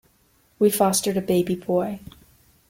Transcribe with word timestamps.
We 0.57 0.71
fostered 0.71 1.15
a 1.17 1.21
baby 1.21 1.53
boy. 1.53 1.99